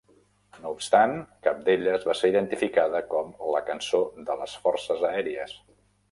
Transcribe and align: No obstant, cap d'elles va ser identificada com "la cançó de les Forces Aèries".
No 0.61 0.69
obstant, 0.75 1.11
cap 1.47 1.59
d'elles 1.67 2.07
va 2.11 2.15
ser 2.19 2.31
identificada 2.31 3.01
com 3.11 3.29
"la 3.57 3.61
cançó 3.67 3.99
de 4.31 4.39
les 4.41 4.55
Forces 4.63 5.05
Aèries". 5.11 5.55